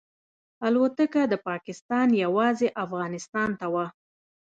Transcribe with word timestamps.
الوتکه 0.67 1.21
د 1.27 1.33
پاکستان 1.47 2.07
یوازې 2.23 2.67
افغانستان 2.83 3.49
ته 3.59 3.65
وه. 3.73 3.85